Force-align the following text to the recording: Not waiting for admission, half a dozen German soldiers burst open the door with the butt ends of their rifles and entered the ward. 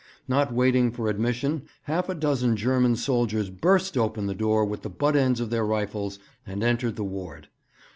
Not 0.27 0.51
waiting 0.51 0.89
for 0.91 1.09
admission, 1.09 1.67
half 1.83 2.09
a 2.09 2.15
dozen 2.15 2.55
German 2.57 2.95
soldiers 2.95 3.51
burst 3.51 3.95
open 3.95 4.25
the 4.25 4.33
door 4.33 4.65
with 4.65 4.81
the 4.81 4.89
butt 4.89 5.15
ends 5.15 5.39
of 5.39 5.51
their 5.51 5.63
rifles 5.63 6.17
and 6.43 6.63
entered 6.63 6.95
the 6.95 7.03
ward. 7.03 7.49